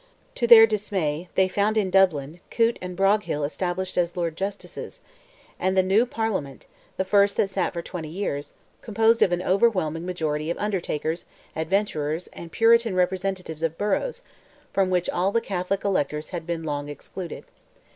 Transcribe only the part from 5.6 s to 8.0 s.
the new Parliament—the first that sat for